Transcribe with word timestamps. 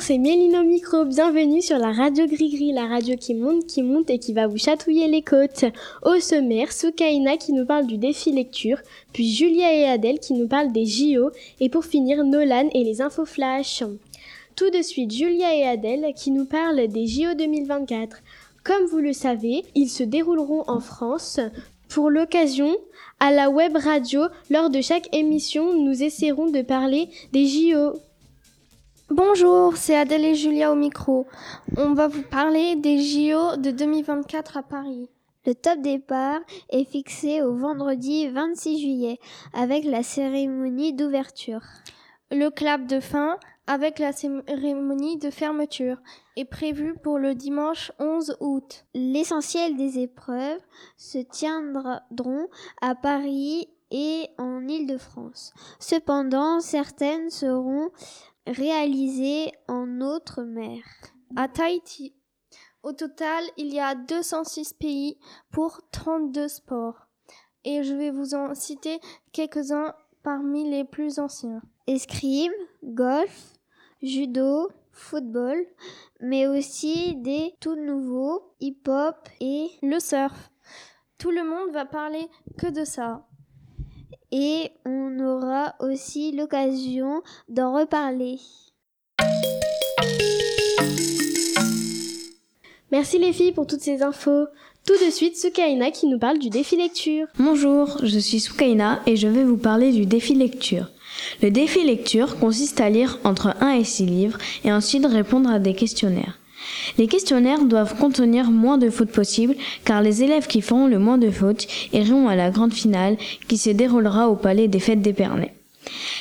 c'est 0.00 0.18
Mélino 0.18 0.64
Micro. 0.64 1.04
Bienvenue 1.04 1.62
sur 1.62 1.78
la 1.78 1.92
radio 1.92 2.26
Gris-Gris, 2.26 2.72
la 2.72 2.86
radio 2.86 3.16
qui 3.16 3.34
monte, 3.34 3.66
qui 3.66 3.82
monte 3.82 4.10
et 4.10 4.18
qui 4.18 4.32
va 4.32 4.46
vous 4.46 4.56
chatouiller 4.56 5.06
les 5.06 5.22
côtes. 5.22 5.64
Au 6.02 6.18
sommaire, 6.20 6.72
Soukaina 6.72 7.36
qui 7.36 7.52
nous 7.52 7.64
parle 7.64 7.86
du 7.86 7.96
défi 7.96 8.32
lecture, 8.32 8.78
puis 9.12 9.32
Julia 9.32 9.72
et 9.72 9.84
Adèle 9.84 10.18
qui 10.18 10.32
nous 10.32 10.48
parlent 10.48 10.72
des 10.72 10.86
JO, 10.86 11.30
et 11.60 11.68
pour 11.68 11.84
finir, 11.84 12.24
Nolan 12.24 12.68
et 12.72 12.82
les 12.82 13.02
infos 13.02 13.24
flash. 13.24 13.84
Tout 14.56 14.70
de 14.70 14.82
suite, 14.82 15.12
Julia 15.12 15.54
et 15.54 15.64
Adèle 15.64 16.12
qui 16.16 16.30
nous 16.30 16.46
parlent 16.46 16.88
des 16.88 17.06
JO 17.06 17.34
2024. 17.36 18.16
Comme 18.64 18.86
vous 18.86 18.98
le 18.98 19.12
savez, 19.12 19.62
ils 19.74 19.90
se 19.90 20.02
dérouleront 20.02 20.64
en 20.66 20.80
France. 20.80 21.38
Pour 21.88 22.10
l'occasion, 22.10 22.74
à 23.20 23.30
la 23.30 23.48
web 23.48 23.76
radio, 23.76 24.22
lors 24.50 24.70
de 24.70 24.80
chaque 24.80 25.14
émission, 25.14 25.72
nous 25.74 26.02
essaierons 26.02 26.50
de 26.50 26.62
parler 26.62 27.08
des 27.32 27.46
JO. 27.46 27.94
Bonjour, 29.10 29.76
c'est 29.76 29.94
Adèle 29.94 30.24
et 30.24 30.34
Julia 30.34 30.72
au 30.72 30.74
micro. 30.74 31.26
On 31.76 31.92
va 31.92 32.08
vous 32.08 32.22
parler 32.22 32.74
des 32.74 32.98
JO 33.02 33.56
de 33.58 33.70
2024 33.70 34.56
à 34.56 34.62
Paris. 34.62 35.10
Le 35.44 35.54
top 35.54 35.80
départ 35.82 36.40
est 36.70 36.86
fixé 36.86 37.42
au 37.42 37.54
vendredi 37.54 38.28
26 38.28 38.78
juillet 38.78 39.18
avec 39.52 39.84
la 39.84 40.02
cérémonie 40.02 40.94
d'ouverture. 40.94 41.60
Le 42.30 42.48
clap 42.48 42.86
de 42.86 42.98
fin 42.98 43.36
avec 43.66 43.98
la 43.98 44.12
cérémonie 44.12 45.18
de 45.18 45.28
fermeture 45.28 45.98
est 46.38 46.46
prévu 46.46 46.94
pour 46.94 47.18
le 47.18 47.34
dimanche 47.34 47.92
11 47.98 48.38
août. 48.40 48.86
L'essentiel 48.94 49.76
des 49.76 49.98
épreuves 49.98 50.62
se 50.96 51.18
tiendront 51.18 52.48
à 52.80 52.94
Paris 52.94 53.68
et 53.90 54.28
en 54.38 54.66
Île-de-France. 54.66 55.52
Cependant, 55.78 56.60
certaines 56.60 57.28
seront 57.28 57.90
réalisées 58.46 59.52
en 59.68 60.00
outre 60.00 60.42
mer. 60.42 60.82
À 61.36 61.48
Tahiti. 61.48 62.14
Au 62.82 62.92
total, 62.92 63.42
il 63.56 63.72
y 63.72 63.80
a 63.80 63.94
206 63.94 64.74
pays 64.74 65.18
pour 65.50 65.80
32 65.90 66.48
sports. 66.48 67.06
Et 67.64 67.82
je 67.82 67.94
vais 67.94 68.10
vous 68.10 68.34
en 68.34 68.54
citer 68.54 69.00
quelques-uns 69.32 69.94
parmi 70.22 70.68
les 70.70 70.84
plus 70.84 71.18
anciens. 71.18 71.62
Escrime, 71.86 72.52
golf, 72.82 73.54
judo, 74.02 74.68
football, 74.92 75.66
mais 76.20 76.46
aussi 76.46 77.16
des 77.16 77.54
tout 77.60 77.74
nouveaux 77.74 78.54
hip-hop 78.60 79.16
et 79.40 79.70
le 79.82 79.98
surf. 79.98 80.50
Tout 81.18 81.30
le 81.30 81.42
monde 81.42 81.72
va 81.72 81.84
parler 81.86 82.28
que 82.58 82.66
de 82.66 82.84
ça. 82.84 83.26
Et 84.30 84.72
aura 85.64 85.74
aussi 85.80 86.32
l'occasion 86.32 87.22
d'en 87.48 87.74
reparler. 87.74 88.38
Merci 92.90 93.18
les 93.18 93.32
filles 93.32 93.52
pour 93.52 93.66
toutes 93.66 93.80
ces 93.80 94.02
infos. 94.02 94.46
Tout 94.86 95.04
de 95.04 95.10
suite, 95.10 95.36
Soukaina 95.36 95.90
qui 95.90 96.06
nous 96.06 96.18
parle 96.18 96.38
du 96.38 96.50
défi 96.50 96.76
lecture. 96.76 97.26
Bonjour, 97.38 97.98
je 98.02 98.18
suis 98.18 98.40
Soukaina 98.40 99.00
et 99.06 99.16
je 99.16 99.28
vais 99.28 99.44
vous 99.44 99.56
parler 99.56 99.92
du 99.92 100.06
défi 100.06 100.34
lecture. 100.34 100.90
Le 101.42 101.50
défi 101.50 101.82
lecture 101.84 102.38
consiste 102.38 102.80
à 102.80 102.90
lire 102.90 103.18
entre 103.24 103.54
1 103.60 103.70
et 103.70 103.84
6 103.84 104.06
livres 104.06 104.38
et 104.64 104.72
ensuite 104.72 105.06
répondre 105.06 105.50
à 105.50 105.58
des 105.58 105.74
questionnaires. 105.74 106.38
Les 106.98 107.06
questionnaires 107.06 107.64
doivent 107.64 107.96
contenir 107.96 108.50
moins 108.50 108.78
de 108.78 108.90
fautes 108.90 109.12
possibles 109.12 109.56
car 109.84 110.02
les 110.02 110.22
élèves 110.22 110.46
qui 110.46 110.60
feront 110.60 110.86
le 110.86 110.98
moins 110.98 111.18
de 111.18 111.30
fautes 111.30 111.66
iront 111.92 112.28
à 112.28 112.36
la 112.36 112.50
grande 112.50 112.74
finale 112.74 113.16
qui 113.48 113.58
se 113.58 113.70
déroulera 113.70 114.28
au 114.28 114.36
palais 114.36 114.68
des 114.68 114.80
fêtes 114.80 115.02
d'Épernay. 115.02 115.52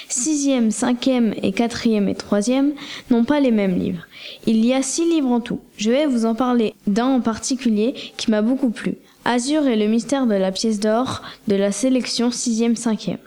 Sixième, 0.09 0.71
cinquième 0.71 1.33
et 1.41 1.51
quatrième 1.51 2.09
et 2.09 2.15
troisième 2.15 2.73
n'ont 3.09 3.23
pas 3.23 3.39
les 3.39 3.51
mêmes 3.51 3.77
livres. 3.77 4.05
Il 4.45 4.65
y 4.65 4.73
a 4.73 4.81
six 4.81 5.05
livres 5.05 5.31
en 5.31 5.39
tout. 5.39 5.59
Je 5.77 5.89
vais 5.89 6.05
vous 6.05 6.25
en 6.25 6.35
parler 6.35 6.73
d'un 6.87 7.07
en 7.07 7.21
particulier 7.21 7.93
qui 8.17 8.29
m'a 8.29 8.41
beaucoup 8.41 8.69
plu. 8.69 8.95
Azur 9.25 9.65
et 9.67 9.77
le 9.77 9.87
mystère 9.87 10.27
de 10.27 10.35
la 10.35 10.51
pièce 10.51 10.79
d'or 10.79 11.21
de 11.47 11.55
la 11.55 11.71
sélection 11.71 12.29
sixième, 12.29 12.75
cinquième. 12.75 13.19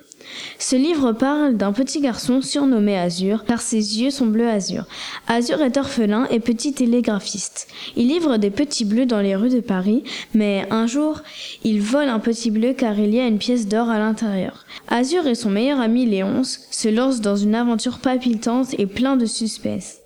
Ce 0.59 0.77
livre 0.77 1.13
parle 1.13 1.57
d'un 1.57 1.73
petit 1.73 2.01
garçon 2.01 2.41
surnommé 2.43 2.97
Azur 2.97 3.45
car 3.45 3.61
ses 3.61 4.01
yeux 4.01 4.11
sont 4.11 4.27
bleu 4.27 4.49
azur. 4.49 4.87
Azur 5.29 5.61
est 5.63 5.77
orphelin 5.77 6.27
et 6.31 6.41
petit 6.41 6.73
télégraphiste. 6.73 7.69
Il 7.97 8.09
livre 8.09 8.37
des 8.37 8.51
petits 8.51 8.85
bleus 8.85 9.07
dans 9.07 9.21
les 9.21 9.37
rues 9.37 9.51
de 9.51 9.61
Paris, 9.61 10.03
mais 10.35 10.67
un 10.71 10.87
jour, 10.87 11.23
il 11.65 11.81
vole 11.81 12.09
un 12.09 12.19
petit 12.19 12.51
bleu 12.51 12.73
car 12.73 12.99
il 12.99 13.15
y 13.15 13.21
a 13.21 13.27
une 13.27 13.39
pièce 13.39 13.69
d'or 13.69 13.91
à 13.91 13.99
l'intérieur. 13.99 14.65
Azur 14.89 15.27
et 15.27 15.35
son 15.35 15.51
meilleur 15.51 15.81
ami 15.81 16.07
Léonce 16.07 16.61
se 16.71 16.89
lancent 16.89 17.21
dans 17.21 17.37
une 17.37 17.55
aventure 17.55 17.99
palpitante 17.99 18.75
et 18.79 18.87
plein 18.87 19.17
de 19.17 19.27
suspense. 19.27 19.97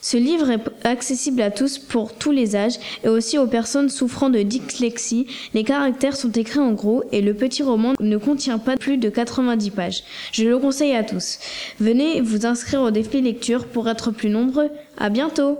Ce 0.00 0.16
livre 0.16 0.50
est 0.50 0.86
accessible 0.86 1.40
à 1.42 1.50
tous 1.50 1.78
pour 1.78 2.14
tous 2.14 2.30
les 2.30 2.56
âges 2.56 2.78
et 3.02 3.08
aussi 3.08 3.38
aux 3.38 3.46
personnes 3.46 3.88
souffrant 3.88 4.30
de 4.30 4.42
dyslexie. 4.42 5.26
Les 5.54 5.64
caractères 5.64 6.16
sont 6.16 6.32
écrits 6.32 6.60
en 6.60 6.72
gros 6.72 7.04
et 7.12 7.22
le 7.22 7.34
petit 7.34 7.62
roman 7.62 7.94
ne 8.00 8.16
contient 8.16 8.58
pas 8.58 8.76
plus 8.76 8.98
de 8.98 9.08
90 9.08 9.70
pages. 9.70 10.04
Je 10.32 10.44
le 10.44 10.58
conseille 10.58 10.94
à 10.94 11.04
tous. 11.04 11.38
Venez 11.80 12.20
vous 12.20 12.46
inscrire 12.46 12.82
au 12.82 12.90
défi 12.90 13.20
lecture 13.20 13.66
pour 13.66 13.88
être 13.88 14.10
plus 14.10 14.28
nombreux. 14.30 14.70
À 14.98 15.10
bientôt! 15.10 15.58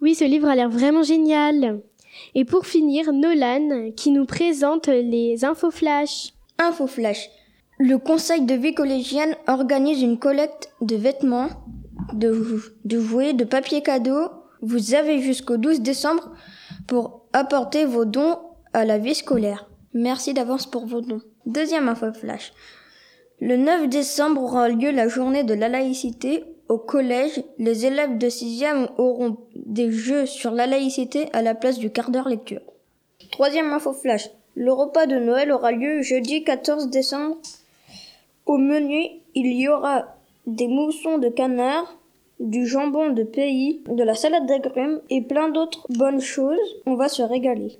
Oui, 0.00 0.14
ce 0.14 0.24
livre 0.24 0.48
a 0.48 0.54
l'air 0.54 0.70
vraiment 0.70 1.02
génial. 1.02 1.80
Et 2.34 2.44
pour 2.44 2.66
finir, 2.66 3.12
Nolan 3.12 3.90
qui 3.96 4.10
nous 4.10 4.24
présente 4.24 4.88
les 4.88 5.44
infos 5.44 5.70
flash. 5.70 6.32
Info 6.58 6.86
flash. 6.86 7.28
Le 7.82 7.96
conseil 7.96 8.42
de 8.42 8.52
vie 8.52 8.74
collégienne 8.74 9.34
organise 9.46 10.02
une 10.02 10.18
collecte 10.18 10.70
de 10.82 10.96
vêtements, 10.96 11.48
de, 12.12 12.60
jouets, 12.84 13.32
de 13.32 13.44
papier 13.44 13.80
cadeau. 13.80 14.28
Vous 14.60 14.92
avez 14.92 15.22
jusqu'au 15.22 15.56
12 15.56 15.80
décembre 15.80 16.30
pour 16.86 17.24
apporter 17.32 17.86
vos 17.86 18.04
dons 18.04 18.38
à 18.74 18.84
la 18.84 18.98
vie 18.98 19.14
scolaire. 19.14 19.66
Merci 19.94 20.34
d'avance 20.34 20.66
pour 20.66 20.84
vos 20.84 21.00
dons. 21.00 21.22
Deuxième 21.46 21.88
info 21.88 22.12
flash. 22.12 22.52
Le 23.40 23.56
9 23.56 23.88
décembre 23.88 24.42
aura 24.42 24.68
lieu 24.68 24.90
la 24.90 25.08
journée 25.08 25.42
de 25.42 25.54
la 25.54 25.70
laïcité. 25.70 26.44
Au 26.68 26.76
collège, 26.76 27.42
les 27.56 27.86
élèves 27.86 28.18
de 28.18 28.26
6e 28.26 28.90
auront 28.98 29.38
des 29.56 29.90
jeux 29.90 30.26
sur 30.26 30.50
la 30.50 30.66
laïcité 30.66 31.30
à 31.32 31.40
la 31.40 31.54
place 31.54 31.78
du 31.78 31.90
quart 31.90 32.10
d'heure 32.10 32.28
lecture. 32.28 32.60
Troisième 33.32 33.72
info 33.72 33.94
flash. 33.94 34.28
Le 34.54 34.70
repas 34.70 35.06
de 35.06 35.16
Noël 35.18 35.50
aura 35.50 35.72
lieu 35.72 36.02
jeudi 36.02 36.44
14 36.44 36.90
décembre 36.90 37.38
au 38.50 38.58
menu, 38.58 39.06
il 39.36 39.52
y 39.52 39.68
aura 39.68 40.06
des 40.44 40.66
moussons 40.66 41.18
de 41.18 41.28
canard, 41.28 41.96
du 42.40 42.66
jambon 42.66 43.10
de 43.10 43.22
pays, 43.22 43.80
de 43.88 44.02
la 44.02 44.16
salade 44.16 44.46
d'agrumes 44.46 45.00
et 45.08 45.22
plein 45.22 45.50
d'autres 45.50 45.86
bonnes 45.88 46.20
choses. 46.20 46.58
On 46.84 46.96
va 46.96 47.08
se 47.08 47.22
régaler. 47.22 47.78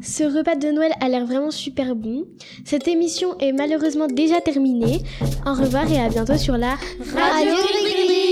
Ce 0.00 0.24
repas 0.24 0.56
de 0.56 0.70
Noël 0.70 0.92
a 1.02 1.10
l'air 1.10 1.26
vraiment 1.26 1.50
super 1.50 1.94
bon. 1.94 2.24
Cette 2.64 2.88
émission 2.88 3.36
est 3.40 3.52
malheureusement 3.52 4.06
déjà 4.06 4.40
terminée. 4.40 5.00
Au 5.46 5.52
revoir 5.52 5.92
et 5.92 6.00
à 6.00 6.08
bientôt 6.08 6.38
sur 6.38 6.56
la 6.56 6.76
Radio 7.14 7.56
Gris 7.56 8.29